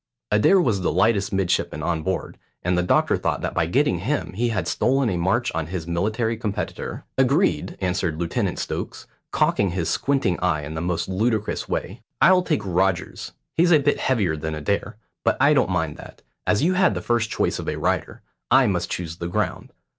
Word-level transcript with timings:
Adair 0.31 0.59
was 0.59 0.81
the 0.81 0.91
lightest 0.91 1.31
midshipman 1.31 1.83
on 1.83 2.01
board, 2.01 2.39
and 2.63 2.75
the 2.75 2.81
doctor 2.81 3.17
thought 3.17 3.41
that 3.41 3.53
by 3.53 3.67
getting 3.67 3.99
him 3.99 4.33
he 4.33 4.49
had 4.49 4.67
stolen 4.67 5.11
a 5.11 5.15
march 5.15 5.51
on 5.53 5.67
his 5.67 5.85
military 5.85 6.35
competitor. 6.35 7.03
"Agreed," 7.19 7.77
answered 7.81 8.17
Lieutenant 8.17 8.57
Stokes, 8.57 9.05
cocking 9.29 9.69
his 9.69 9.91
squinting 9.91 10.39
eye 10.39 10.63
in 10.63 10.73
the 10.73 10.81
most 10.81 11.07
ludicrous 11.07 11.69
way. 11.69 12.01
"I'll 12.19 12.41
take 12.41 12.65
Rogers. 12.65 13.33
He's 13.53 13.69
a 13.71 13.77
bit 13.77 13.99
heavier 13.99 14.35
than 14.35 14.55
Adair, 14.55 14.97
but 15.23 15.37
I 15.39 15.53
don't 15.53 15.69
mind 15.69 15.97
that. 15.97 16.23
As 16.47 16.63
you 16.63 16.73
had 16.73 16.95
the 16.95 17.01
first 17.01 17.29
choice 17.29 17.59
of 17.59 17.69
a 17.69 17.75
rider, 17.75 18.23
I 18.49 18.65
must 18.65 18.89
choose 18.89 19.17
the 19.17 19.27
ground. 19.27 19.71